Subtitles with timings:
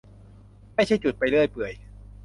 [0.75, 1.73] ไม่ใช่จุดไปเรื่อยเปื่อย